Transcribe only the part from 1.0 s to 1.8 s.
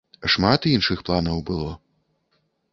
планаў было.